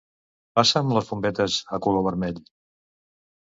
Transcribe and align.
Passa'm 0.59 0.93
les 0.99 1.09
bombetes 1.11 1.59
a 1.77 1.81
color 1.89 2.05
vermell. 2.11 2.43